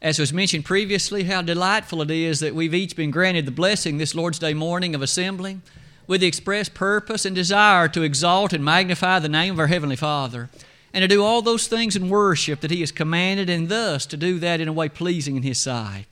[0.00, 3.98] As was mentioned previously, how delightful it is that we've each been granted the blessing
[3.98, 5.62] this Lord's Day morning of assembling
[6.06, 9.96] with the express purpose and desire to exalt and magnify the name of our Heavenly
[9.96, 10.50] Father
[10.94, 14.16] and to do all those things in worship that He has commanded, and thus to
[14.16, 16.06] do that in a way pleasing in His sight.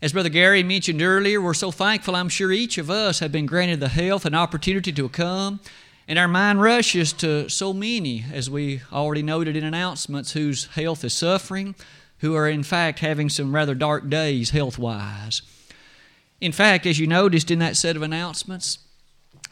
[0.00, 3.44] As Brother Gary mentioned earlier, we're so thankful, I'm sure each of us have been
[3.44, 5.58] granted the health and opportunity to come.
[6.08, 11.04] And our mind rushes to so many, as we already noted in announcements, whose health
[11.04, 11.74] is suffering,
[12.20, 15.42] who are in fact having some rather dark days health wise.
[16.40, 18.78] In fact, as you noticed in that set of announcements,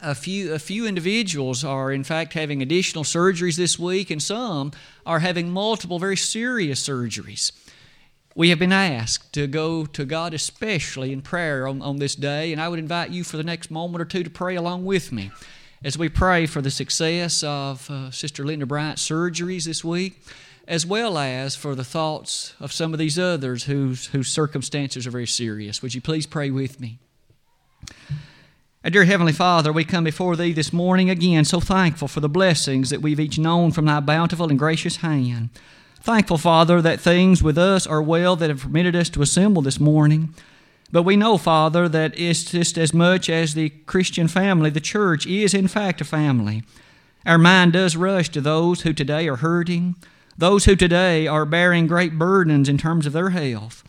[0.01, 4.73] a few, a few individuals are in fact having additional surgeries this week, and some
[5.05, 7.53] are having multiple very serious surgeries.
[8.35, 12.53] We have been asked to go to God especially in prayer on, on this day,
[12.53, 15.11] and I would invite you for the next moment or two to pray along with
[15.11, 15.33] me
[15.85, 20.21] as we pray for the success of uh, Sister Linda Bryant's surgeries this week,
[20.69, 25.11] as well as for the thoughts of some of these others whose, whose circumstances are
[25.11, 25.83] very serious.
[25.83, 26.99] Would you please pray with me?
[28.85, 32.29] Our dear Heavenly Father, we come before Thee this morning again, so thankful for the
[32.29, 35.49] blessings that we've each known from Thy bountiful and gracious hand.
[36.03, 39.81] Thankful, Father, that things with us are well that have permitted us to assemble this
[39.81, 40.35] morning.
[40.93, 45.27] But we know, Father, that it's just as much as the Christian family, the church
[45.27, 46.63] is in fact a family.
[47.25, 49.97] Our mind does rush to those who today are hurting,
[50.39, 53.83] those who today are bearing great burdens in terms of their health,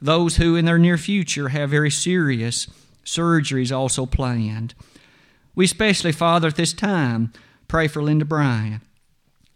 [0.00, 2.66] those who in their near future have very serious
[3.06, 4.74] surgeries also planned.
[5.54, 7.32] We especially, Father, at this time,
[7.68, 8.82] pray for Linda Bryan.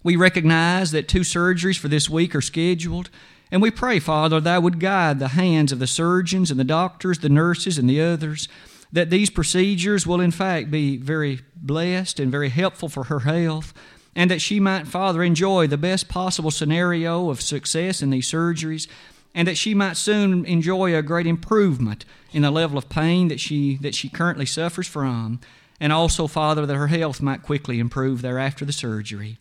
[0.03, 3.11] We recognize that two surgeries for this week are scheduled,
[3.51, 7.19] and we pray, Father, that would guide the hands of the surgeons and the doctors,
[7.19, 8.49] the nurses, and the others,
[8.91, 13.75] that these procedures will in fact be very blessed and very helpful for her health,
[14.15, 18.89] and that she might, Father, enjoy the best possible scenario of success in these surgeries,
[19.35, 23.41] and that she might soon enjoy a great improvement in the level of pain that
[23.41, 25.41] she, that she currently suffers from,
[25.81, 29.39] and also, Father, that her health might quickly improve thereafter the surgery.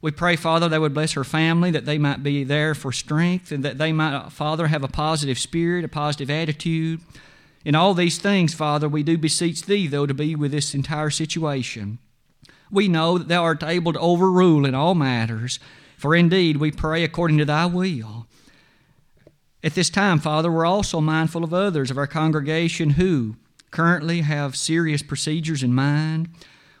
[0.00, 3.52] We pray, Father, they would bless her family, that they might be there for strength,
[3.52, 7.00] and that they might, Father, have a positive spirit, a positive attitude.
[7.64, 11.10] In all these things, Father, we do beseech Thee, though, to be with this entire
[11.10, 12.00] situation.
[12.72, 15.60] We know that Thou art able to overrule in all matters,
[15.98, 18.26] for indeed we pray according to Thy will.
[19.62, 23.36] At this time, Father, we're also mindful of others of our congregation who
[23.70, 26.30] currently have serious procedures in mind.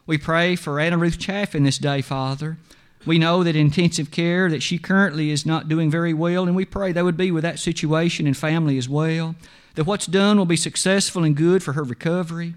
[0.06, 2.56] We pray for Anna Ruth Chaffin this day, Father.
[3.04, 6.64] We know that intensive care that she currently is not doing very well, and we
[6.64, 9.34] pray that would be with that situation and family as well.
[9.74, 12.54] That what's done will be successful and good for her recovery.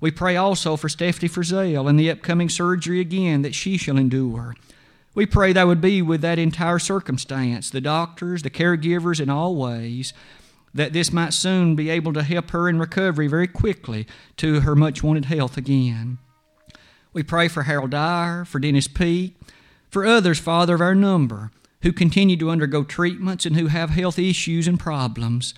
[0.00, 4.54] We pray also for Stephanie Frizzell and the upcoming surgery again that she shall endure.
[5.14, 9.56] We pray that would be with that entire circumstance, the doctors, the caregivers in all
[9.56, 10.12] ways,
[10.72, 14.06] that this might soon be able to help her in recovery very quickly
[14.36, 16.18] to her much wanted health again.
[17.12, 19.36] We pray for Harold Dyer, for Dennis Peake,
[19.90, 21.50] for others, Father, of our number,
[21.82, 25.54] who continue to undergo treatments and who have health issues and problems.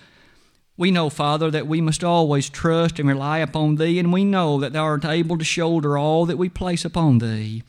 [0.75, 4.59] We know, Father, that we must always trust and rely upon Thee, and we know
[4.59, 7.63] that Thou art able to shoulder all that we place upon Thee.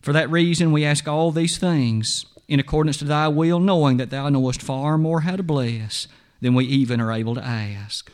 [0.00, 4.10] For that reason, we ask all these things in accordance to thy will, knowing that
[4.10, 6.06] thou knowest far more how to bless
[6.40, 8.10] than we even are able to ask.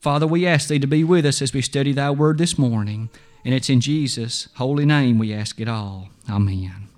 [0.00, 3.10] Father, we ask thee to be with us as we study thy word this morning,
[3.44, 6.08] and it's in Jesus' holy name we ask it all.
[6.28, 6.93] Amen.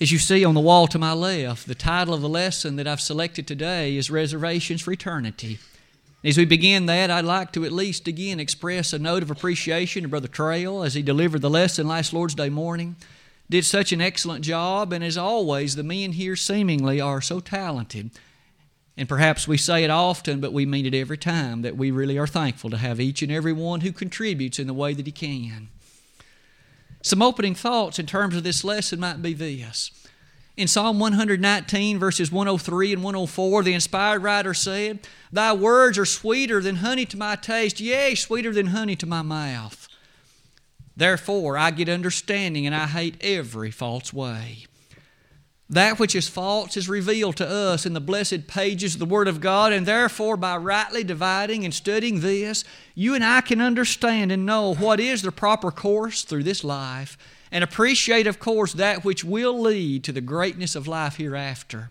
[0.00, 2.86] As you see on the wall to my left, the title of the lesson that
[2.88, 5.60] I've selected today is Reservations for Eternity.
[6.24, 10.02] As we begin that, I'd like to at least again express a note of appreciation
[10.02, 12.96] to Brother Trail as he delivered the lesson last Lord's Day morning.
[13.48, 18.10] Did such an excellent job, and as always, the men here seemingly are so talented.
[18.96, 22.18] And perhaps we say it often, but we mean it every time that we really
[22.18, 25.12] are thankful to have each and every one who contributes in the way that he
[25.12, 25.68] can.
[27.04, 29.90] Some opening thoughts in terms of this lesson might be this.
[30.56, 35.00] In Psalm 119, verses 103 and 104, the inspired writer said,
[35.30, 39.20] Thy words are sweeter than honey to my taste, yea, sweeter than honey to my
[39.20, 39.86] mouth.
[40.96, 44.64] Therefore I get understanding, and I hate every false way.
[45.70, 49.28] That which is false is revealed to us in the blessed pages of the Word
[49.28, 52.64] of God, and therefore, by rightly dividing and studying this,
[52.94, 57.16] you and I can understand and know what is the proper course through this life
[57.50, 61.90] and appreciate, of course, that which will lead to the greatness of life hereafter.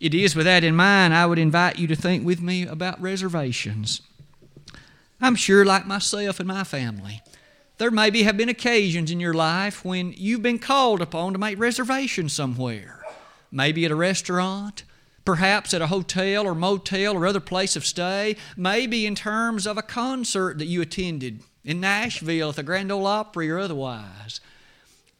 [0.00, 3.00] It is with that in mind, I would invite you to think with me about
[3.00, 4.02] reservations.
[5.20, 7.22] I'm sure, like myself and my family,
[7.76, 11.58] There maybe have been occasions in your life when you've been called upon to make
[11.58, 13.02] reservations somewhere,
[13.50, 14.84] maybe at a restaurant,
[15.24, 19.76] perhaps at a hotel or motel or other place of stay, maybe in terms of
[19.76, 24.40] a concert that you attended in Nashville at the Grand Ole Opry or otherwise.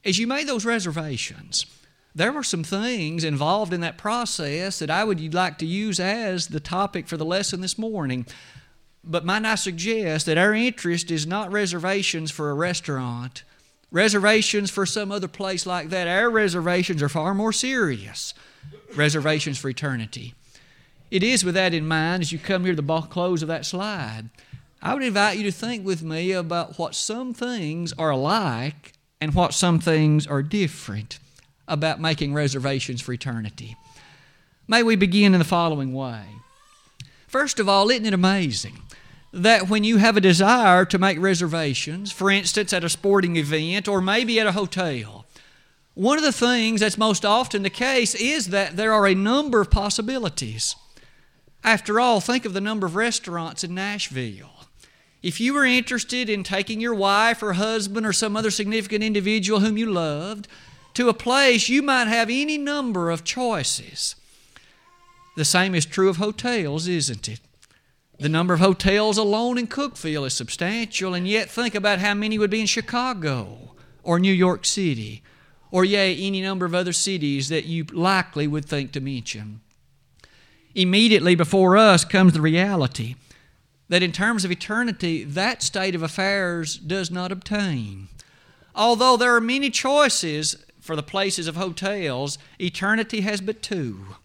[0.05, 1.67] As you made those reservations,
[2.15, 6.49] there were some things involved in that process that I would like to use as
[6.49, 8.27] the topic for the lesson this morning.
[9.07, 13.43] But might I suggest that our interest is not reservations for a restaurant,
[13.91, 16.09] reservations for some other place like that.
[16.09, 18.35] Our reservations are far more serious
[18.97, 20.35] reservations for eternity.
[21.11, 23.67] It is with that in mind as you come here to the close of that
[23.67, 24.31] slide.
[24.81, 29.35] I would invite you to think with me about what some things are alike and
[29.35, 31.19] what some things are different
[31.67, 33.77] about making reservations for eternity.
[34.69, 36.25] May we begin in the following way.
[37.27, 38.79] First of all, isn't it amazing
[39.35, 43.89] that when you have a desire to make reservations, for instance, at a sporting event
[43.89, 45.27] or maybe at a hotel,
[45.95, 49.61] one of the things that's most often the case is that there are a number
[49.61, 50.77] of possibilities.
[51.65, 54.51] After all, think of the number of restaurants in Nashville.
[55.21, 59.61] If you were interested in taking your wife or husband or some other significant individual
[59.61, 60.47] whom you loved
[60.95, 64.15] to a place, you might have any number of choices.
[65.37, 67.41] The same is true of hotels, isn't it?
[68.19, 72.39] The number of hotels alone in Cookeville is substantial, and yet think about how many
[72.39, 75.23] would be in Chicago or New York City,
[75.71, 79.61] or yea, any number of other cities that you likely would think to mention.
[80.75, 83.17] Immediately before us comes the reality
[83.89, 88.09] that in terms of eternity, that state of affairs does not obtain.
[88.75, 94.17] Although there are many choices for the places of hotels, eternity has but two.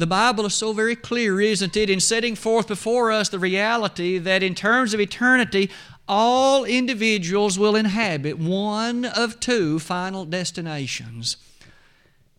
[0.00, 4.16] The Bible is so very clear, isn't it, in setting forth before us the reality
[4.16, 5.70] that in terms of eternity,
[6.08, 11.36] all individuals will inhabit one of two final destinations.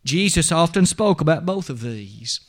[0.04, 2.40] Jesus often spoke about both of these.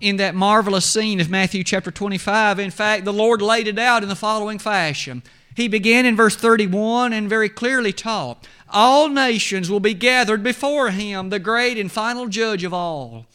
[0.00, 4.02] In that marvelous scene of Matthew chapter 25, in fact, the Lord laid it out
[4.02, 5.22] in the following fashion.
[5.54, 10.88] He began in verse 31 and very clearly taught all nations will be gathered before
[10.88, 13.26] him, the great and final judge of all.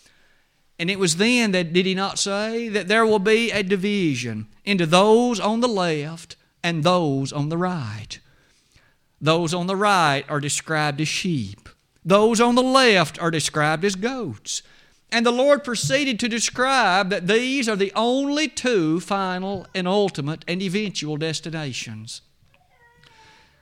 [0.84, 4.48] And it was then that, did he not say, that there will be a division
[4.66, 8.20] into those on the left and those on the right.
[9.22, 11.70] Those on the right are described as sheep,
[12.04, 14.62] those on the left are described as goats.
[15.10, 20.44] And the Lord proceeded to describe that these are the only two final and ultimate
[20.50, 22.24] and eventual destinations.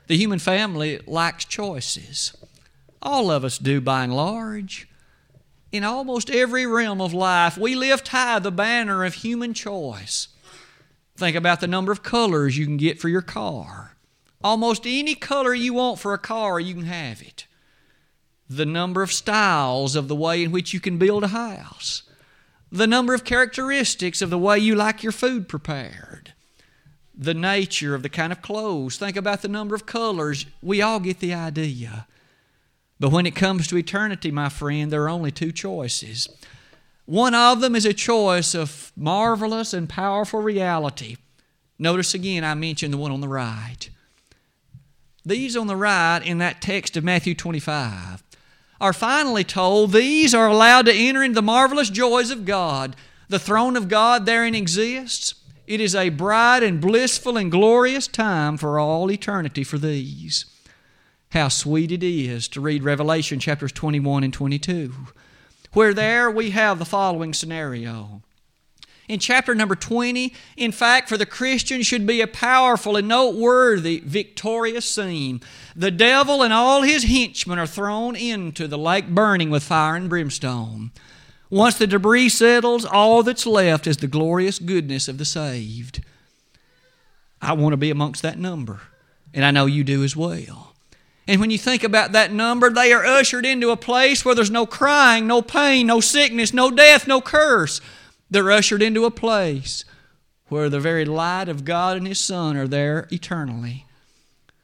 [0.07, 2.35] The human family lacks choices.
[3.00, 4.88] All of us do by and large.
[5.71, 10.27] In almost every realm of life, we lift high the banner of human choice.
[11.15, 13.95] Think about the number of colors you can get for your car.
[14.44, 17.45] Almost any color you want for a car, you can have it.
[18.50, 22.03] The number of styles of the way in which you can build a house.
[22.71, 26.33] The number of characteristics of the way you like your food prepared
[27.21, 28.97] the nature of the kind of clothes.
[28.97, 30.45] Think about the number of colors.
[30.62, 32.07] We all get the idea.
[33.01, 36.30] But when it comes to eternity, my friend, there are only two choices.
[37.06, 41.18] One of them is a choice of marvelous and powerful reality.
[41.80, 43.89] Notice again, I mentioned the one on the right.
[45.25, 48.21] These on the right in that text of Matthew 25
[48.80, 52.96] are finally told these are allowed to enter into the marvelous joys of God.
[53.29, 55.34] The throne of God therein exists.
[55.65, 60.46] It is a bright and blissful and glorious time for all eternity for these.
[61.31, 64.93] How sweet it is to read Revelation chapters 21 and 22,
[65.71, 68.21] where there we have the following scenario.
[69.07, 74.01] In chapter number 20, in fact, for the Christian should be a powerful and noteworthy
[74.05, 75.39] victorious scene.
[75.73, 80.09] The devil and all his henchmen are thrown into the lake burning with fire and
[80.09, 80.91] brimstone.
[81.50, 86.03] Once the debris settles, all that's left is the glorious goodness of the saved.
[87.41, 88.81] I want to be amongst that number,
[89.33, 90.71] and I know you do as well.
[91.28, 94.51] And when you think about that number, they are ushered into a place where there's
[94.51, 97.80] no crying, no pain, no sickness, no death, no curse.
[98.30, 99.86] They're ushered into a place
[100.48, 103.86] where the very light of God and His Son are there eternally.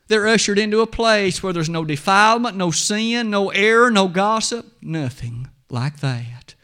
[0.07, 4.65] They're ushered into a place where there's no defilement, no sin, no error, no gossip,
[4.81, 6.55] nothing like that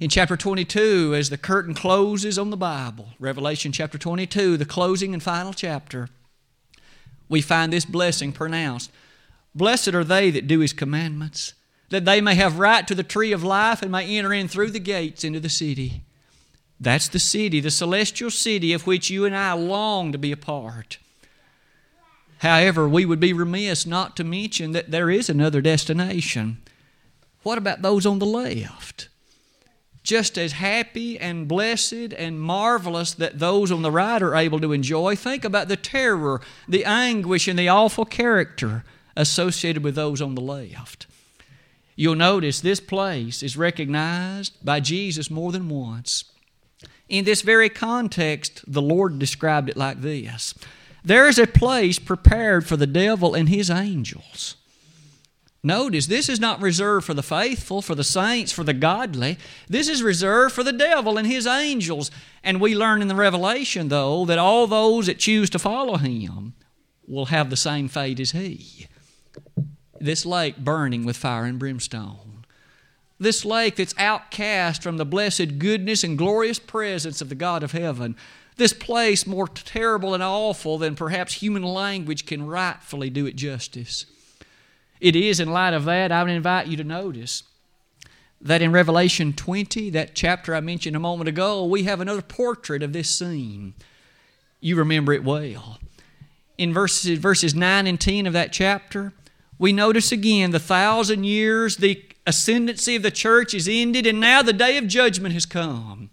[0.00, 5.14] in chapter 22 as the curtain closes on the Bible, Revelation chapter 22, the closing
[5.14, 6.08] and final chapter,
[7.28, 8.90] we find this blessing pronounced
[9.54, 11.54] Blessed are they that do His commandments,
[11.90, 14.70] that they may have right to the tree of life and may enter in through
[14.70, 16.02] the gates into the city.
[16.80, 20.36] That's the city, the celestial city of which you and I long to be a
[20.36, 20.98] part.
[22.38, 26.58] However, we would be remiss not to mention that there is another destination.
[27.44, 29.08] What about those on the left?
[30.04, 34.72] Just as happy and blessed and marvelous that those on the right are able to
[34.72, 38.84] enjoy, think about the terror, the anguish, and the awful character
[39.16, 41.06] associated with those on the left.
[41.96, 46.24] You'll notice this place is recognized by Jesus more than once.
[47.08, 50.54] In this very context, the Lord described it like this
[51.02, 54.56] There is a place prepared for the devil and his angels.
[55.66, 59.38] Notice, this is not reserved for the faithful, for the saints, for the godly.
[59.66, 62.10] This is reserved for the devil and his angels.
[62.42, 66.52] And we learn in the Revelation, though, that all those that choose to follow him
[67.06, 68.88] will have the same fate as he.
[69.98, 72.44] This lake burning with fire and brimstone.
[73.18, 77.72] This lake that's outcast from the blessed goodness and glorious presence of the God of
[77.72, 78.16] heaven.
[78.56, 84.04] This place more terrible and awful than perhaps human language can rightfully do it justice.
[85.04, 87.42] It is in light of that, I would invite you to notice
[88.40, 92.82] that in Revelation 20, that chapter I mentioned a moment ago, we have another portrait
[92.82, 93.74] of this scene.
[94.62, 95.78] You remember it well.
[96.56, 99.12] In verses, verses 9 and 10 of that chapter,
[99.58, 104.40] we notice again the thousand years, the ascendancy of the church is ended, and now
[104.40, 106.08] the day of judgment has come.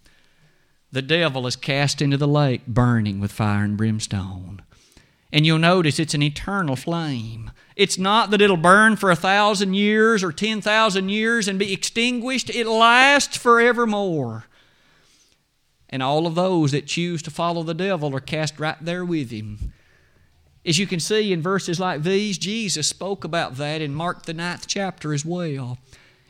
[0.92, 4.64] The devil is cast into the lake burning with fire and brimstone.
[5.34, 7.52] And you'll notice it's an eternal flame.
[7.76, 11.72] It's not that it'll burn for a thousand years or ten thousand years and be
[11.72, 14.46] extinguished, it lasts forevermore.
[15.90, 19.32] And all of those that choose to follow the devil are cast right there with
[19.32, 19.74] him.
[20.66, 24.34] As you can see in verses like these, Jesus spoke about that in Mark the
[24.34, 25.80] ninth chapter as well.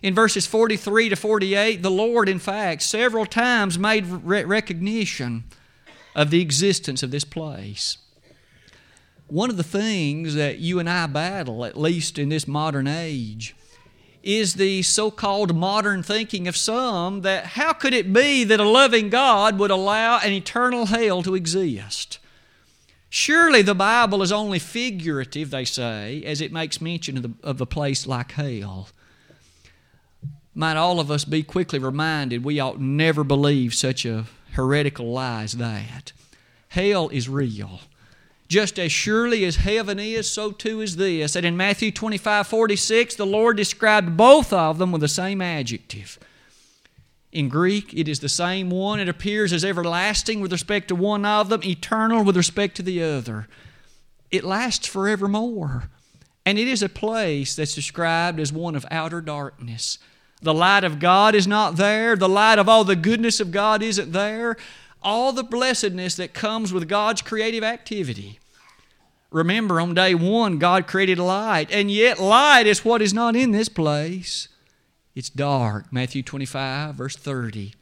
[0.02, 5.44] In verses 43 to 48, the Lord, in fact, several times made recognition
[6.16, 7.98] of the existence of this place
[9.32, 13.56] one of the things that you and I battle, at least in this modern age,
[14.24, 18.68] is the so called modern thinking of some that how could it be that a
[18.68, 22.20] loving God would allow an eternal hell to exist?
[23.10, 27.62] Surely the Bible is only figurative, they say, as it makes mention of, the, of
[27.62, 28.90] a place like hell.
[30.54, 35.44] Might all of us be quickly reminded we ought never believe such a heretical lie
[35.44, 36.12] as that.
[36.68, 37.80] Hell is real.
[38.52, 41.38] Just as surely as heaven is, so too is this.
[41.38, 46.20] And in Matthew 25 46, the Lord described both of them with the same adjective.
[47.32, 49.00] In Greek, it is the same one.
[49.00, 53.02] It appears as everlasting with respect to one of them, eternal with respect to the
[53.02, 53.48] other.
[54.32, 55.84] It lasts forevermore.
[56.46, 59.98] And it is a place that's described as one of outer darkness.
[60.42, 62.18] The light of God is not there.
[62.18, 64.58] The light of all the goodness of God isn't there.
[65.02, 68.40] All the blessedness that comes with God's creative activity
[69.32, 73.52] Remember, on day one, God created light, and yet light is what is not in
[73.52, 74.50] this place.
[75.16, 75.92] It's dark.
[75.92, 77.74] Matthew 25, verse 30.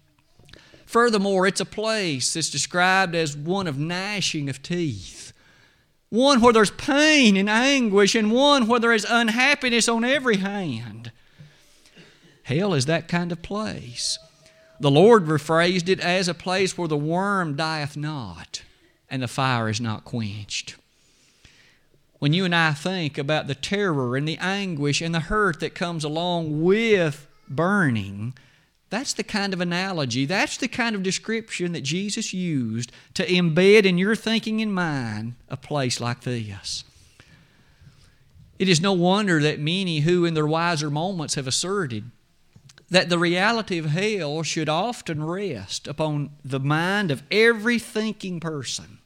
[0.85, 5.33] Furthermore, it's a place that's described as one of gnashing of teeth,
[6.09, 11.11] one where there's pain and anguish, and one where there is unhappiness on every hand.
[12.43, 14.17] Hell is that kind of place.
[14.79, 18.63] The Lord rephrased it as a place where the worm dieth not
[19.09, 20.75] and the fire is not quenched.
[22.19, 25.73] When you and I think about the terror and the anguish and the hurt that
[25.73, 28.33] comes along with burning,
[28.89, 33.85] that's the kind of analogy, that's the kind of description that Jesus used to embed
[33.85, 36.83] in your thinking and mine a place like this.
[38.57, 42.11] It is no wonder that many who, in their wiser moments, have asserted
[42.89, 48.98] that the reality of hell should often rest upon the mind of every thinking person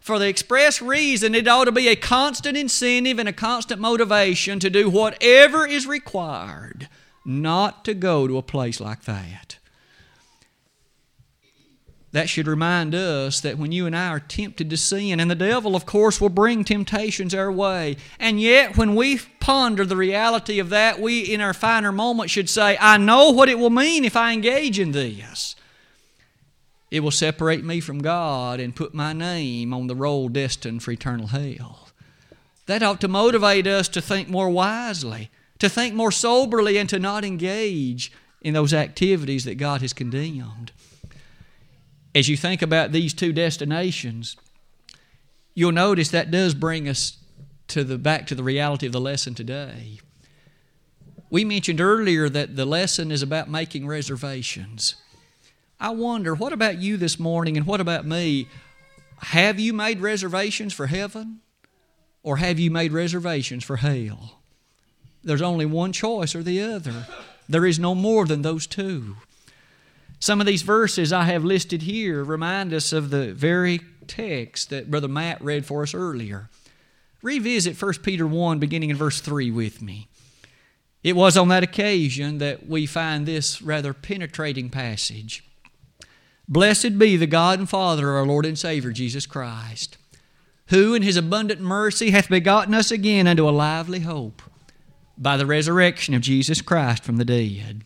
[0.00, 4.58] for the express reason it ought to be a constant incentive and a constant motivation
[4.58, 6.88] to do whatever is required
[7.24, 9.58] not to go to a place like that.
[12.12, 15.36] That should remind us that when you and I are tempted to sin, and the
[15.36, 20.58] devil, of course, will bring temptations our way, and yet when we ponder the reality
[20.58, 24.04] of that, we in our finer moments should say, I know what it will mean
[24.04, 25.54] if I engage in this.
[26.90, 30.90] It will separate me from God and put my name on the roll destined for
[30.90, 31.88] eternal hell.
[32.66, 36.98] That ought to motivate us to think more wisely, to think more soberly, and to
[36.98, 40.72] not engage in those activities that God has condemned.
[42.14, 44.36] As you think about these two destinations,
[45.54, 47.18] you'll notice that does bring us
[47.68, 50.00] to the back to the reality of the lesson today.
[51.28, 54.96] We mentioned earlier that the lesson is about making reservations.
[55.80, 58.48] I wonder, what about you this morning and what about me?
[59.18, 61.40] Have you made reservations for heaven?
[62.22, 64.40] Or have you made reservations for hell?
[65.24, 67.06] There's only one choice or the other.
[67.48, 69.16] There is no more than those two.
[70.18, 74.90] Some of these verses I have listed here remind us of the very text that
[74.90, 76.50] Brother Matt read for us earlier.
[77.22, 80.08] Revisit 1 Peter 1, beginning in verse 3 with me.
[81.02, 85.42] It was on that occasion that we find this rather penetrating passage.
[86.52, 89.96] Blessed be the God and Father of our Lord and Savior Jesus Christ,
[90.66, 94.42] who in his abundant mercy hath begotten us again unto a lively hope
[95.16, 97.84] by the resurrection of Jesus Christ from the dead,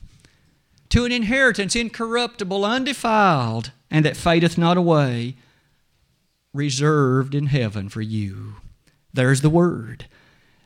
[0.88, 5.36] to an inheritance incorruptible, undefiled, and that fadeth not away,
[6.54, 8.54] reserved in heaven for you.
[9.12, 10.06] There's the word.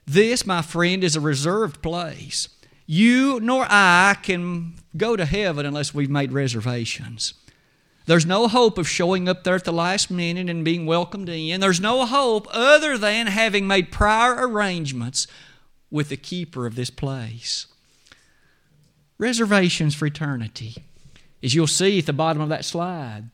[0.06, 2.48] This, my friend, is a reserved place.
[2.86, 7.34] You nor I can go to heaven unless we've made reservations.
[8.08, 11.60] There's no hope of showing up there at the last minute and being welcomed in.
[11.60, 15.26] There's no hope other than having made prior arrangements
[15.90, 17.66] with the keeper of this place.
[19.18, 20.84] Reservations for eternity.
[21.42, 23.24] As you'll see at the bottom of that slide,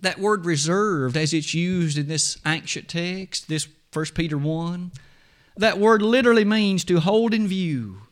[0.00, 4.92] that word reserved, as it's used in this ancient text, this 1 Peter 1,
[5.56, 8.02] that word literally means to hold in view,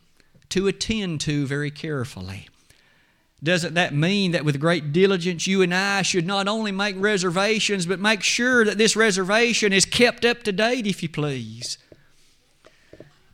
[0.48, 2.48] to attend to very carefully.
[3.42, 7.86] Doesn't that mean that with great diligence you and I should not only make reservations,
[7.86, 11.78] but make sure that this reservation is kept up to date, if you please?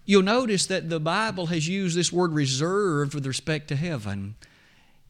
[0.06, 4.36] You'll notice that the Bible has used this word reserved with respect to heaven.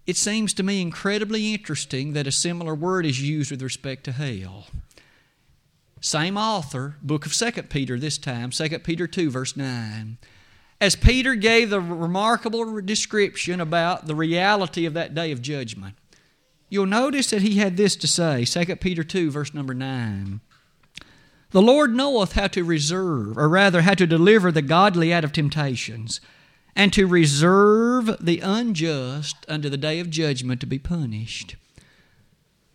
[0.08, 4.12] It seems to me incredibly interesting that a similar word is used with respect to
[4.12, 4.66] hell.
[6.00, 10.18] Same author, book of 2 Peter this time, 2 Peter 2, verse 9.
[10.80, 15.96] As Peter gave the remarkable description about the reality of that day of judgment,
[16.68, 20.40] you'll notice that he had this to say 2 Peter 2, verse number 9.
[21.50, 25.32] The Lord knoweth how to reserve, or rather, how to deliver the godly out of
[25.32, 26.20] temptations,
[26.76, 31.56] and to reserve the unjust unto the day of judgment to be punished.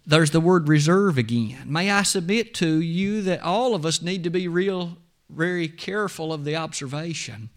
[0.06, 1.71] There's the word reserve again.
[1.71, 4.97] May I submit to you that all of us need to be real,
[5.30, 7.49] very careful of the observation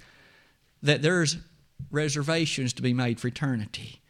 [0.83, 1.39] that there's
[1.91, 4.01] reservations to be made for eternity.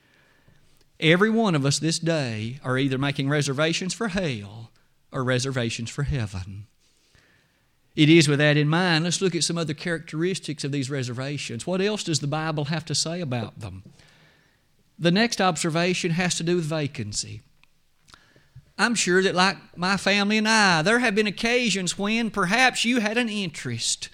[0.98, 4.70] Every one of us this day are either making reservations for hell
[5.12, 6.66] or reservations for heaven.
[7.94, 11.66] It is with that in mind, let's look at some other characteristics of these reservations.
[11.66, 13.82] What else does the Bible have to say about them?
[14.98, 17.42] The next observation has to do with vacancy.
[18.78, 23.00] I'm sure that, like my family and I, there have been occasions when perhaps you
[23.00, 24.10] had an interest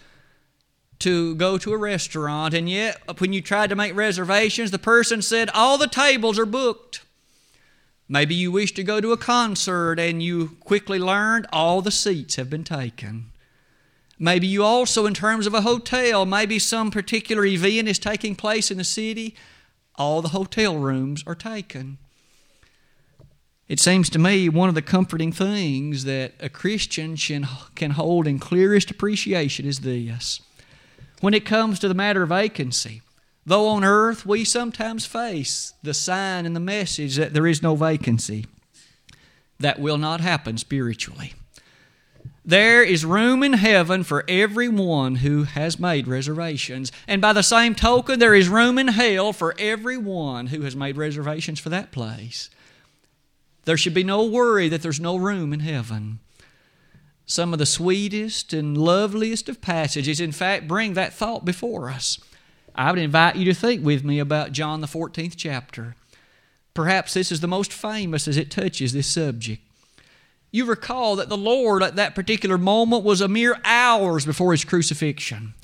[1.03, 5.23] to go to a restaurant, and yet when you tried to make reservations, the person
[5.23, 7.03] said, All the tables are booked.
[8.09, 12.37] Maybe you wish to go to a concert and you quickly learned all the seats
[12.37, 13.31] have been taken.
[14.19, 18.71] Maybe you also, in terms of a hotel, maybe some particular event is taking place
[18.71, 19.35] in the city,
[19.97, 21.99] all the hotel rooms are taken.
[23.67, 28.39] It seems to me one of the comforting things that a Christian can hold in
[28.39, 30.43] clearest appreciation is this.
[31.23, 33.01] When it comes to the matter of vacancy,
[33.47, 37.77] though on earth we sometimes face the sign and the message that there is no
[37.77, 38.45] vacancy,
[39.61, 41.35] that will not happen spiritually.
[42.45, 46.91] There is room in heaven for everyone who has made reservations.
[47.07, 50.97] And by the same token, there is room in hell for everyone who has made
[50.97, 52.51] reservations for that place.
[53.65, 56.19] There should be no worry that there's no room in heaven.
[57.27, 62.19] Some of the sweetest and loveliest of passages, in fact, bring that thought before us.
[62.75, 65.95] I would invite you to think with me about John, the 14th chapter.
[66.75, 69.63] Perhaps this is the most famous as it touches this subject.
[70.51, 74.65] You recall that the Lord at that particular moment was a mere hours before his
[74.65, 75.55] crucifixion.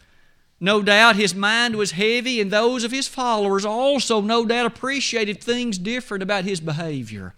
[0.61, 5.43] No doubt his mind was heavy, and those of his followers also, no doubt, appreciated
[5.43, 7.35] things different about his behavior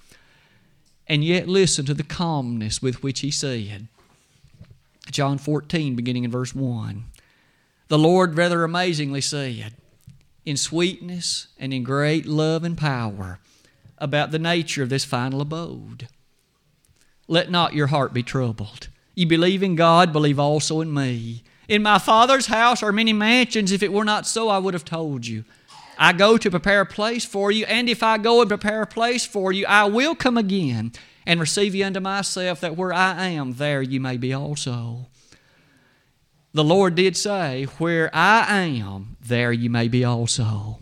[1.11, 3.89] and yet listen to the calmness with which he said.
[5.11, 7.05] John 14, beginning in verse 1.
[7.89, 9.75] The Lord rather amazingly said,
[10.45, 13.39] in sweetness and in great love and power,
[13.99, 16.09] about the nature of this final abode.
[17.29, 18.89] Let not your heart be troubled.
[19.15, 21.43] You believe in God, believe also in me.
[21.69, 23.71] In my Father's house are many mansions.
[23.71, 25.45] If it were not so, I would have told you.
[25.99, 28.87] I go to prepare a place for you, and if I go and prepare a
[28.87, 30.93] place for you, I will come again
[31.27, 35.07] and receive you unto myself, that where I am, there you may be also.
[36.53, 40.81] The Lord did say, Where I am, there you may be also.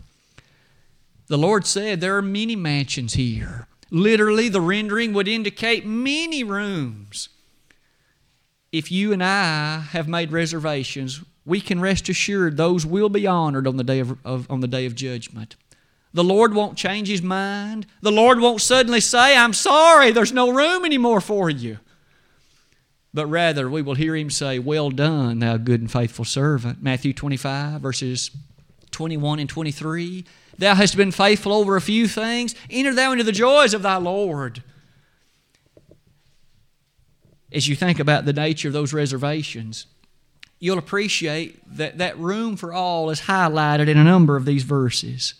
[1.27, 3.67] The Lord said, There are many mansions here.
[3.91, 7.29] Literally, the rendering would indicate many rooms.
[8.71, 13.65] if you and I have made reservations, we can rest assured those will be honored
[13.65, 15.55] on the day of, of, on the day of judgment.
[16.13, 17.85] The Lord won't change his mind.
[18.01, 21.77] The Lord won't suddenly say, I'm sorry, there's no room anymore for you.
[23.13, 26.81] But rather, we will hear him say, Well done, thou good and faithful servant.
[26.81, 28.31] Matthew 25, verses
[28.91, 30.25] 21 and 23.
[30.57, 32.53] Thou hast been faithful over a few things.
[32.69, 34.63] Enter thou into the joys of thy Lord.
[37.51, 39.87] As you think about the nature of those reservations,
[40.59, 45.33] you'll appreciate that that room for all is highlighted in a number of these verses.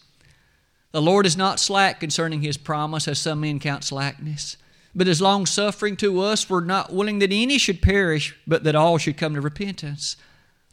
[0.91, 4.57] The Lord is not slack concerning his promise, as some men count slackness,
[4.95, 6.49] but is long suffering to us.
[6.49, 10.15] We're not willing that any should perish, but that all should come to repentance.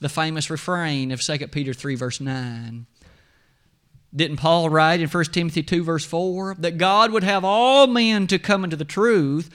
[0.00, 2.86] The famous refrain of 2 Peter 3, verse 9.
[4.14, 8.26] Didn't Paul write in 1 Timothy 2, verse 4, that God would have all men
[8.28, 9.50] to come into the truth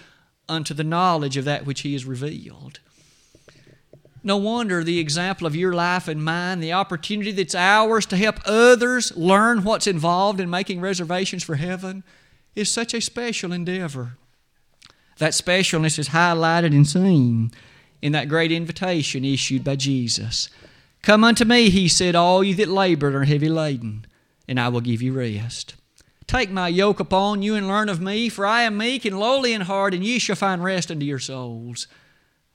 [0.47, 2.79] unto the knowledge of that which he has revealed?
[4.23, 8.39] No wonder the example of your life and mine, the opportunity that's ours to help
[8.45, 12.03] others learn what's involved in making reservations for heaven,
[12.55, 14.17] is such a special endeavor.
[15.17, 17.51] That specialness is highlighted and seen
[18.01, 20.49] in that great invitation issued by Jesus.
[21.01, 24.05] Come unto me, he said, all ye that labor and are heavy laden,
[24.47, 25.75] and I will give you rest.
[26.27, 29.53] Take my yoke upon you and learn of me, for I am meek and lowly
[29.53, 31.87] in heart, and ye shall find rest unto your souls.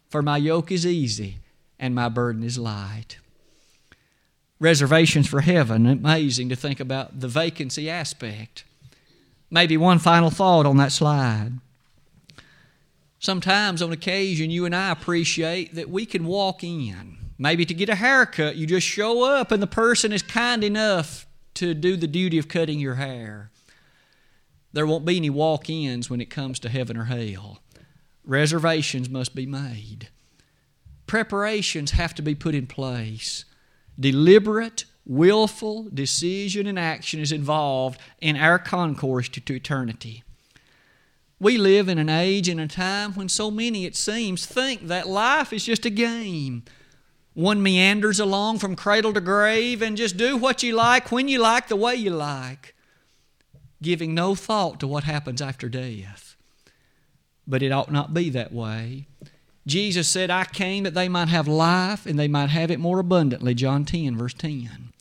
[0.09, 1.39] For my yoke is easy
[1.79, 3.19] and my burden is light.
[4.59, 8.65] Reservations for heaven, amazing to think about the vacancy aspect.
[9.51, 11.53] Maybe one final thought on that slide.
[13.19, 17.19] Sometimes, on occasion, you and I appreciate that we can walk in.
[17.39, 21.27] Maybe to get a haircut, you just show up and the person is kind enough
[21.55, 23.51] to do the duty of cutting your hair.
[24.73, 27.61] There won't be any walk ins when it comes to heaven or hell.
[28.25, 30.09] Reservations must be made
[31.07, 33.45] preparations have to be put in place.
[33.99, 40.23] Deliberate, willful decision and action is involved in our concourse to, to eternity.
[41.39, 45.07] We live in an age and a time when so many, it seems, think that
[45.07, 46.65] life is just a game.
[47.35, 51.39] One meanders along from cradle to grave and just do what you like, when you
[51.39, 52.75] like, the way you like,
[53.83, 56.37] giving no thought to what happens after death.
[57.47, 59.07] But it ought not be that way.
[59.67, 63.01] Jesus said, I came that they might have life and they might have it more
[63.01, 63.55] abundantly.
[63.55, 64.93] John 10, verse 10.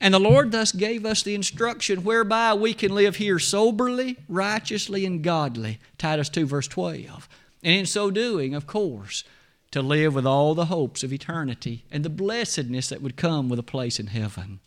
[0.00, 5.04] And the Lord thus gave us the instruction whereby we can live here soberly, righteously,
[5.04, 5.80] and godly.
[5.98, 7.28] Titus 2, verse 12.
[7.64, 9.24] And in so doing, of course,
[9.72, 13.58] to live with all the hopes of eternity and the blessedness that would come with
[13.58, 14.60] a place in heaven.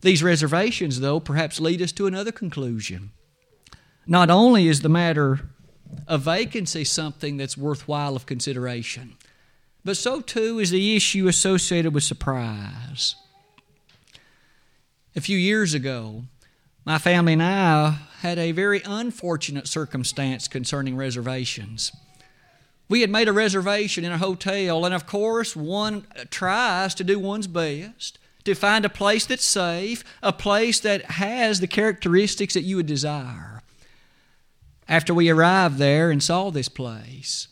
[0.00, 3.12] These reservations, though, perhaps lead us to another conclusion.
[4.06, 5.50] Not only is the matter
[6.06, 9.16] a vacancy something that's worthwhile of consideration.
[9.84, 13.16] But so too is the issue associated with surprise.
[15.16, 16.24] A few years ago,
[16.84, 21.92] my family and I had a very unfortunate circumstance concerning reservations.
[22.88, 27.18] We had made a reservation in a hotel, and of course, one tries to do
[27.18, 32.62] one's best to find a place that's safe, a place that has the characteristics that
[32.62, 33.59] you would desire.
[34.90, 37.46] After we arrived there and saw this place,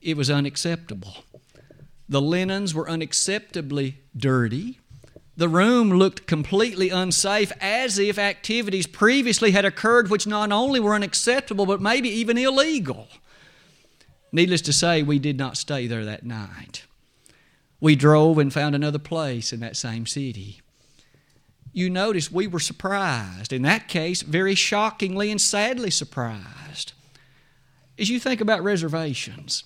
[0.00, 1.24] it was unacceptable.
[2.08, 4.78] The linens were unacceptably dirty.
[5.36, 10.94] The room looked completely unsafe, as if activities previously had occurred which not only were
[10.94, 13.08] unacceptable, but maybe even illegal.
[14.30, 16.84] Needless to say, we did not stay there that night.
[17.80, 20.60] We drove and found another place in that same city
[21.76, 23.52] you notice we were surprised.
[23.52, 26.94] In that case, very shockingly and sadly surprised.
[27.98, 29.62] As you think about reservations,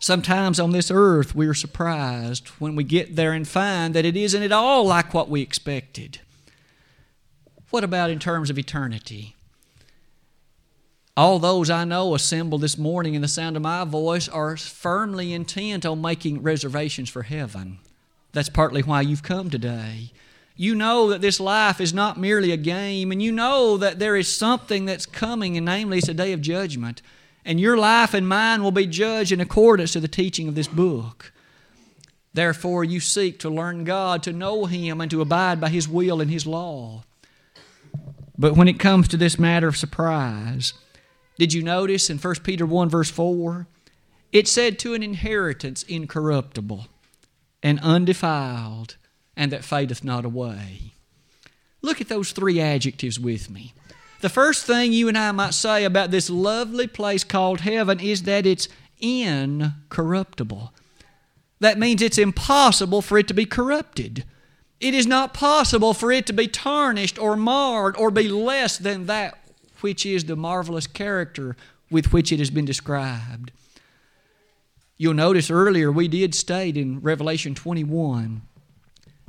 [0.00, 4.16] sometimes on this earth we are surprised when we get there and find that it
[4.16, 6.18] isn't at all like what we expected.
[7.70, 9.36] What about in terms of eternity?
[11.16, 15.32] All those I know assembled this morning in the sound of my voice are firmly
[15.32, 17.78] intent on making reservations for heaven.
[18.32, 20.10] That's partly why you've come today.
[20.60, 24.14] You know that this life is not merely a game, and you know that there
[24.14, 27.00] is something that's coming, and namely, it's a day of judgment.
[27.46, 30.68] And your life and mine will be judged in accordance to the teaching of this
[30.68, 31.32] book.
[32.34, 36.20] Therefore, you seek to learn God, to know Him, and to abide by His will
[36.20, 37.04] and His law.
[38.36, 40.74] But when it comes to this matter of surprise,
[41.38, 43.66] did you notice in 1 Peter 1, verse 4?
[44.30, 46.86] It said to an inheritance incorruptible
[47.62, 48.96] and undefiled
[49.40, 50.92] and that fadeth not away.
[51.80, 53.72] Look at those three adjectives with me.
[54.20, 58.24] The first thing you and I might say about this lovely place called heaven is
[58.24, 58.68] that it's
[59.00, 60.74] incorruptible.
[61.58, 64.24] That means it's impossible for it to be corrupted.
[64.78, 69.06] It is not possible for it to be tarnished or marred or be less than
[69.06, 69.38] that
[69.80, 71.56] which is the marvelous character
[71.90, 73.52] with which it has been described.
[74.98, 78.42] You'll notice earlier we did state in Revelation 21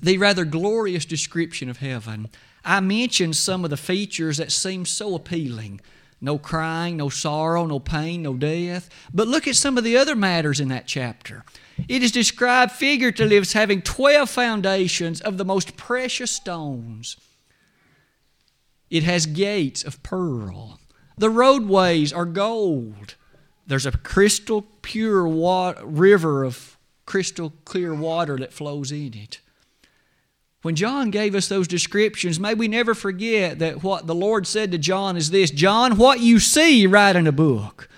[0.01, 2.29] the rather glorious description of heaven.
[2.63, 5.81] I mentioned some of the features that seem so appealing
[6.23, 8.89] no crying, no sorrow, no pain, no death.
[9.11, 11.43] But look at some of the other matters in that chapter.
[11.87, 17.17] It is described figuratively as having 12 foundations of the most precious stones.
[18.91, 20.79] It has gates of pearl.
[21.17, 23.15] The roadways are gold.
[23.65, 29.39] There's a crystal pure water, river of crystal clear water that flows in it.
[30.61, 34.71] When John gave us those descriptions, may we never forget that what the Lord said
[34.71, 37.89] to John is this John, what you see, write in a book.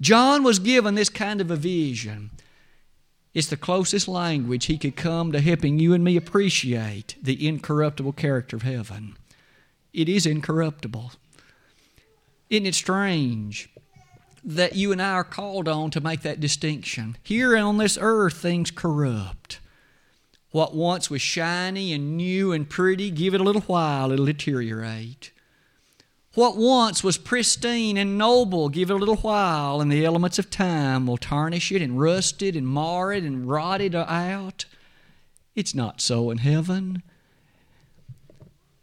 [0.00, 2.30] John was given this kind of a vision.
[3.34, 8.12] It's the closest language he could come to helping you and me appreciate the incorruptible
[8.12, 9.16] character of heaven.
[9.92, 11.12] It is incorruptible.
[12.48, 13.68] Isn't it strange
[14.42, 17.18] that you and I are called on to make that distinction?
[17.22, 19.60] Here on this earth, things corrupt.
[20.50, 25.30] What once was shiny and new and pretty, give it a little while, it'll deteriorate.
[26.34, 30.50] What once was pristine and noble, give it a little while, and the elements of
[30.50, 34.64] time will tarnish it and rust it and mar it and rot it out.
[35.54, 37.02] It's not so in heaven.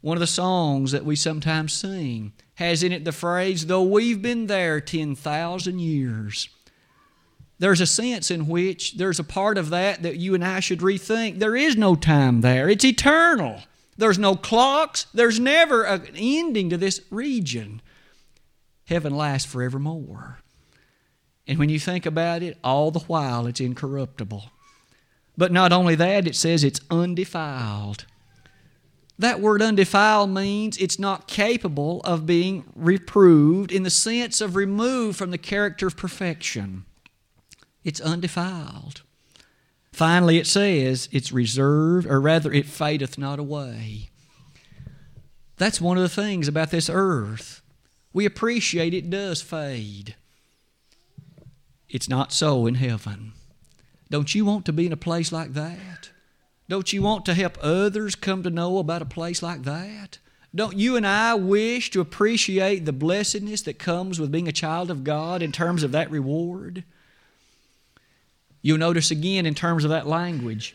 [0.01, 4.21] One of the songs that we sometimes sing has in it the phrase, though we've
[4.21, 6.49] been there 10,000 years.
[7.57, 10.79] There's a sense in which there's a part of that that you and I should
[10.79, 11.39] rethink.
[11.39, 13.61] There is no time there, it's eternal.
[13.97, 17.81] There's no clocks, there's never an ending to this region.
[18.87, 20.39] Heaven lasts forevermore.
[21.47, 24.51] And when you think about it, all the while it's incorruptible.
[25.37, 28.05] But not only that, it says it's undefiled.
[29.17, 35.17] That word undefiled means it's not capable of being reproved in the sense of removed
[35.17, 36.85] from the character of perfection.
[37.85, 39.03] It's undefiled.
[39.93, 44.09] Finally, it says it's reserved, or rather, it fadeth not away.
[45.57, 47.61] That's one of the things about this earth.
[48.11, 50.15] We appreciate it does fade.
[51.87, 53.33] It's not so in heaven.
[54.09, 56.09] Don't you want to be in a place like that?
[56.67, 60.17] Don't you want to help others come to know about a place like that?
[60.53, 64.89] Don't you and I wish to appreciate the blessedness that comes with being a child
[64.89, 66.83] of God in terms of that reward?
[68.65, 70.73] You'll notice again in terms of that language,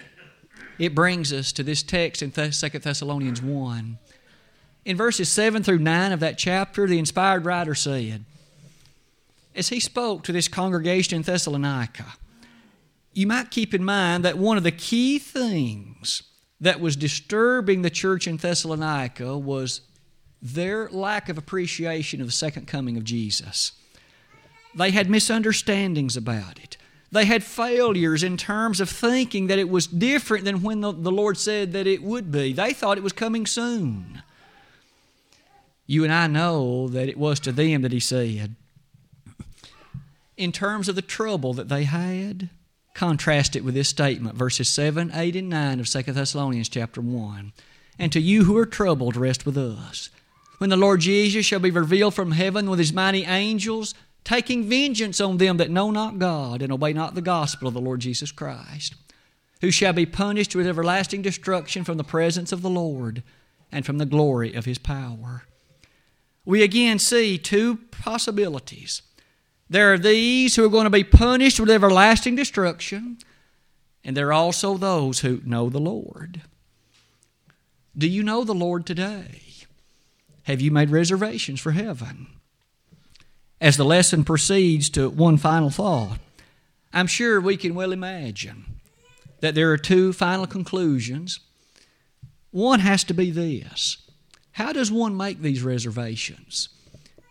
[0.79, 3.99] it brings us to this text in 2 Thessalonians 1.
[4.85, 8.25] In verses 7 through 9 of that chapter, the inspired writer said,
[9.57, 12.15] As he spoke to this congregation in Thessalonica,
[13.13, 16.23] you might keep in mind that one of the key things
[16.61, 19.81] that was disturbing the church in Thessalonica was
[20.41, 23.73] their lack of appreciation of the second coming of Jesus.
[24.77, 26.77] They had misunderstandings about it.
[27.13, 31.11] They had failures in terms of thinking that it was different than when the, the
[31.11, 32.53] Lord said that it would be.
[32.53, 34.23] They thought it was coming soon.
[35.87, 38.55] You and I know that it was to them that He said.
[40.37, 42.49] In terms of the trouble that they had,
[42.95, 47.53] contrast it with this statement, verses 7, 8, and 9 of 2 Thessalonians chapter 1.
[47.99, 50.11] And to you who are troubled, rest with us.
[50.59, 53.95] When the Lord Jesus shall be revealed from heaven with his mighty angels,
[54.25, 57.81] taking vengeance on them that know not God and obey not the gospel of the
[57.81, 58.95] Lord Jesus Christ,
[59.61, 63.23] who shall be punished with everlasting destruction from the presence of the Lord
[63.73, 65.45] and from the glory of his power.
[66.45, 69.03] We again see two possibilities.
[69.69, 73.19] There are these who are going to be punished with everlasting destruction,
[74.03, 76.43] and there are also those who know the Lord.
[77.97, 79.43] Do you know the Lord today?
[80.45, 82.27] Have you made reservations for heaven?
[83.61, 86.19] As the lesson proceeds to one final thought,
[86.93, 88.65] I'm sure we can well imagine
[89.41, 91.41] that there are two final conclusions.
[92.51, 93.99] One has to be this
[94.53, 96.69] How does one make these reservations?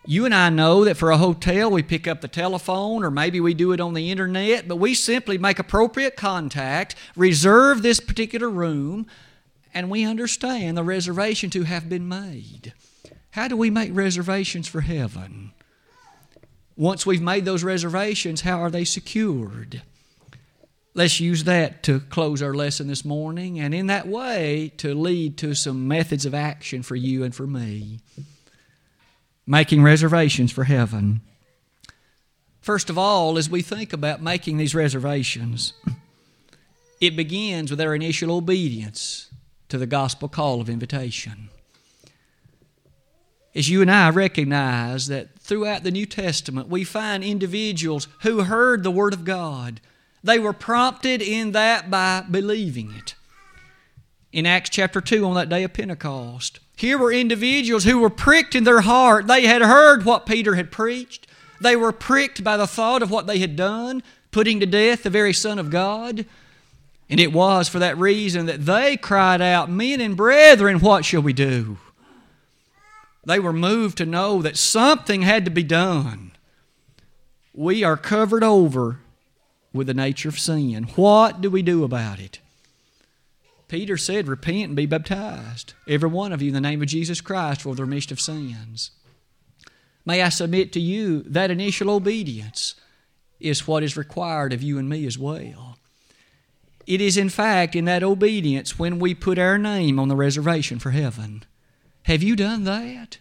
[0.05, 3.39] You and I know that for a hotel, we pick up the telephone or maybe
[3.39, 8.49] we do it on the internet, but we simply make appropriate contact, reserve this particular
[8.49, 9.05] room,
[9.73, 12.73] and we understand the reservation to have been made.
[13.31, 15.51] How do we make reservations for heaven?
[16.79, 19.81] Once we've made those reservations, how are they secured?
[20.93, 25.37] Let's use that to close our lesson this morning, and in that way to lead
[25.39, 27.99] to some methods of action for you and for me.
[29.45, 31.19] Making reservations for heaven.
[32.61, 35.73] First of all, as we think about making these reservations,
[37.01, 39.29] it begins with our initial obedience
[39.67, 41.49] to the gospel call of invitation.
[43.53, 48.83] As you and I recognize that throughout the New Testament, we find individuals who heard
[48.83, 49.81] the Word of God.
[50.23, 53.15] They were prompted in that by believing it.
[54.31, 58.53] In Acts chapter 2, on that day of Pentecost, here were individuals who were pricked
[58.53, 59.25] in their heart.
[59.25, 61.25] They had heard what Peter had preached.
[61.59, 65.09] They were pricked by the thought of what they had done, putting to death the
[65.09, 66.27] very Son of God.
[67.09, 71.23] And it was for that reason that they cried out, Men and brethren, what shall
[71.23, 71.79] we do?
[73.25, 76.32] They were moved to know that something had to be done.
[77.53, 78.99] We are covered over
[79.73, 80.84] with the nature of sin.
[80.95, 82.39] What do we do about it?
[83.67, 87.21] Peter said, Repent and be baptized, every one of you, in the name of Jesus
[87.21, 88.91] Christ for the remission of sins.
[90.05, 92.75] May I submit to you that initial obedience
[93.39, 95.77] is what is required of you and me as well.
[96.88, 100.79] It is, in fact, in that obedience when we put our name on the reservation
[100.79, 101.43] for heaven.
[102.03, 103.17] Have you done that?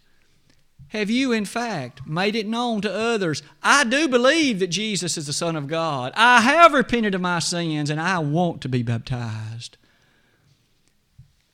[0.89, 3.43] Have you, in fact, made it known to others?
[3.63, 6.13] I do believe that Jesus is the Son of God.
[6.17, 9.77] I have repented of my sins and I want to be baptized.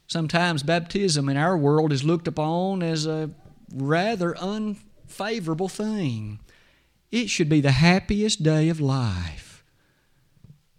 [0.06, 3.30] Sometimes baptism in our world is looked upon as a
[3.74, 6.38] rather unfavorable thing.
[7.10, 9.53] It should be the happiest day of life.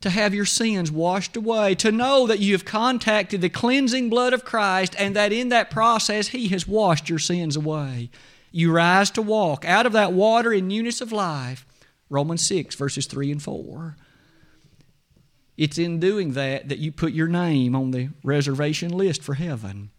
[0.06, 4.34] To have your sins washed away, to know that you have contacted the cleansing blood
[4.34, 8.12] of Christ and that in that process He has washed your sins away.
[8.52, 11.66] You rise to walk out of that water in newness of life.
[12.08, 13.96] Romans 6, verses 3 and 4.
[15.58, 19.90] It's in doing that that you put your name on the reservation list for heaven.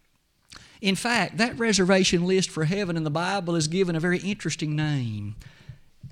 [0.81, 4.77] In fact, that reservation list for heaven in the Bible is given a very interesting
[4.77, 5.35] name.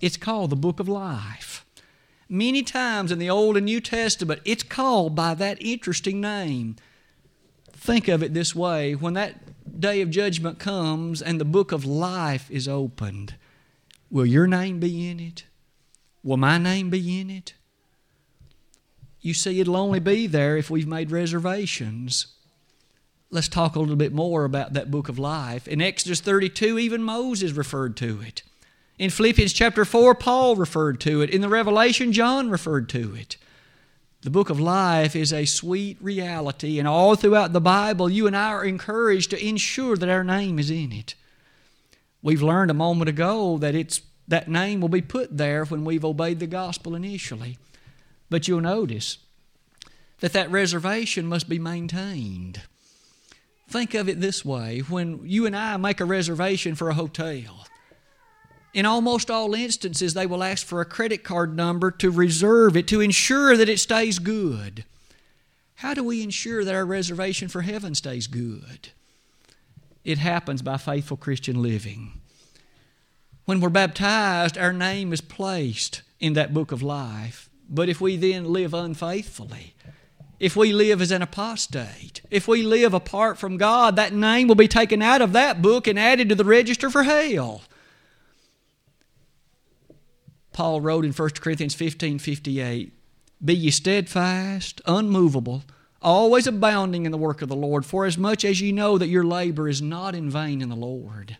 [0.00, 1.63] It's called the Book of Life.
[2.35, 6.75] Many times in the Old and New Testament, it's called by that interesting name.
[7.70, 11.85] Think of it this way when that day of judgment comes and the book of
[11.85, 13.37] life is opened,
[14.11, 15.44] will your name be in it?
[16.25, 17.55] Will my name be in it?
[19.25, 22.27] you see, it'll only be there if we've made reservations.
[23.31, 25.66] Let's talk a little bit more about that book of life.
[25.66, 28.42] In Exodus 32, even Moses referred to it.
[28.98, 31.30] In Philippians chapter 4, Paul referred to it.
[31.30, 33.37] In the Revelation, John referred to it.
[34.22, 38.37] The book of life is a sweet reality, and all throughout the Bible, you and
[38.37, 41.14] I are encouraged to ensure that our name is in it.
[42.22, 46.04] We've learned a moment ago that it's, that name will be put there when we've
[46.04, 47.59] obeyed the gospel initially.
[48.30, 49.18] But you'll notice
[50.20, 52.62] that that reservation must be maintained.
[53.68, 57.66] Think of it this way when you and I make a reservation for a hotel,
[58.75, 62.89] in almost all instances, they will ask for a credit card number to reserve it,
[62.89, 64.85] to ensure that it stays good.
[65.77, 68.89] How do we ensure that our reservation for heaven stays good?
[70.05, 72.21] It happens by faithful Christian living.
[73.45, 77.49] When we're baptized, our name is placed in that book of life.
[77.71, 79.75] But if we then live unfaithfully,
[80.41, 84.55] if we live as an apostate, if we live apart from God, that name will
[84.57, 87.63] be taken out of that book and added to the register for hell.
[90.55, 92.93] Paul wrote in 1 Corinthians 15 58,
[93.45, 95.64] Be ye steadfast, unmovable,
[96.01, 99.09] always abounding in the work of the Lord, for as much as ye know that
[99.09, 101.37] your labor is not in vain in the Lord.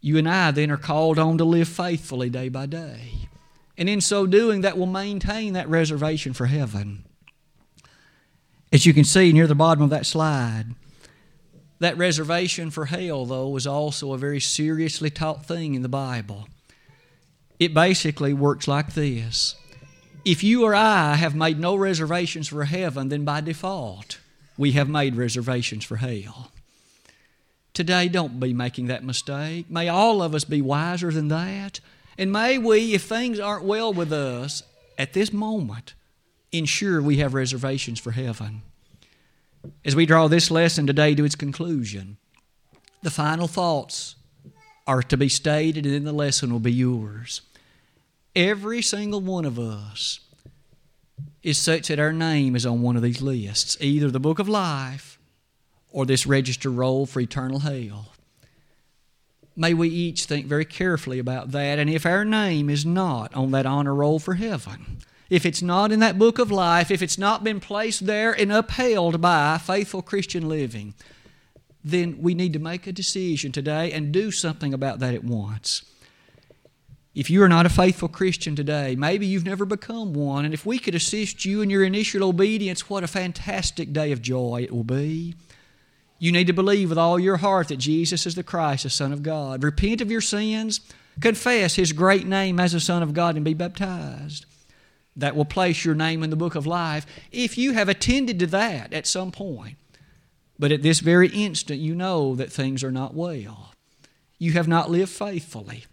[0.00, 3.28] You and I then are called on to live faithfully day by day.
[3.76, 7.04] And in so doing, that will maintain that reservation for heaven.
[8.72, 10.76] As you can see near the bottom of that slide,
[11.80, 16.46] that reservation for hell, though, is also a very seriously taught thing in the Bible.
[17.58, 19.56] It basically works like this
[20.24, 24.18] If you or I have made no reservations for heaven, then by default,
[24.56, 26.50] we have made reservations for hell.
[27.72, 29.68] Today, don't be making that mistake.
[29.68, 31.80] May all of us be wiser than that.
[32.16, 34.62] And may we, if things aren't well with us
[34.96, 35.94] at this moment,
[36.52, 38.62] ensure we have reservations for heaven.
[39.84, 42.18] As we draw this lesson today to its conclusion,
[43.02, 44.14] the final thoughts
[44.86, 47.40] are to be stated, and then the lesson will be yours.
[48.36, 50.20] Every single one of us
[51.42, 54.48] is such that our name is on one of these lists either the book of
[54.48, 55.18] life
[55.92, 58.12] or this register roll for eternal hell.
[59.56, 61.78] May we each think very carefully about that.
[61.78, 64.98] And if our name is not on that honor roll for heaven,
[65.30, 68.52] if it's not in that book of life, if it's not been placed there and
[68.52, 70.94] upheld by faithful Christian living,
[71.84, 75.82] then we need to make a decision today and do something about that at once.
[77.14, 80.66] If you are not a faithful Christian today, maybe you've never become one, and if
[80.66, 84.72] we could assist you in your initial obedience, what a fantastic day of joy it
[84.72, 85.34] will be.
[86.18, 89.12] You need to believe with all your heart that Jesus is the Christ, the Son
[89.12, 89.62] of God.
[89.62, 90.80] Repent of your sins,
[91.20, 94.46] confess His great name as the Son of God, and be baptized.
[95.14, 98.46] That will place your name in the book of life if you have attended to
[98.48, 99.76] that at some point.
[100.58, 103.72] But at this very instant, you know that things are not well.
[104.38, 105.84] You have not lived faithfully.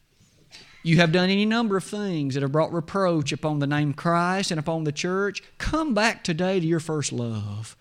[0.84, 4.51] You have done any number of things that have brought reproach upon the name Christ
[4.51, 5.43] and upon the church.
[5.57, 7.76] Come back today to your first love.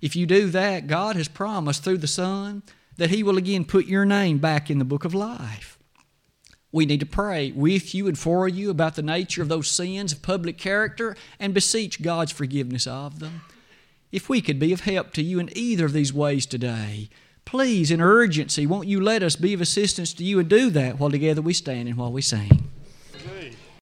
[0.00, 2.62] If you do that, God has promised through the Son
[2.98, 5.78] that He will again put your name back in the book of life.
[6.70, 10.12] We need to pray with you and for you about the nature of those sins
[10.12, 13.42] of public character and beseech God's forgiveness of them.
[14.16, 17.10] If we could be of help to you in either of these ways today,
[17.44, 20.98] Please, in urgency, won't you let us be of assistance to you and do that
[20.98, 22.70] while together we stand and while we sing?